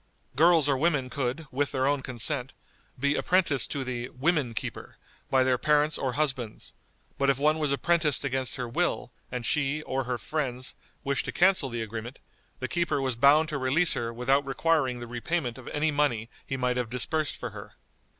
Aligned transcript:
Girls 0.35 0.67
or 0.67 0.75
women 0.75 1.11
could, 1.11 1.45
with 1.51 1.71
their 1.73 1.85
own 1.85 2.01
consent, 2.01 2.55
be 2.99 3.13
apprenticed 3.13 3.69
to 3.69 3.83
the 3.83 4.09
"women 4.09 4.55
keeper" 4.55 4.97
by 5.29 5.43
their 5.43 5.59
parents 5.59 5.95
or 5.95 6.13
husbands; 6.13 6.73
but 7.19 7.29
if 7.29 7.37
one 7.37 7.59
was 7.59 7.71
apprenticed 7.71 8.23
against 8.25 8.55
her 8.55 8.67
will, 8.67 9.11
and 9.31 9.45
she, 9.45 9.83
or 9.83 10.05
her 10.05 10.17
friends, 10.17 10.73
wished 11.03 11.25
to 11.25 11.31
cancel 11.31 11.69
the 11.69 11.83
agreement, 11.83 12.17
the 12.59 12.67
keeper 12.67 12.99
was 12.99 13.15
bound 13.15 13.47
to 13.49 13.59
release 13.59 13.93
her 13.93 14.11
without 14.11 14.43
requiring 14.43 14.97
the 14.99 15.05
repayment 15.07 15.59
of 15.59 15.67
any 15.67 15.91
money 15.91 16.31
he 16.47 16.57
might 16.57 16.77
have 16.77 16.89
disbursed 16.89 17.37
for 17.37 17.51
her. 17.51 17.73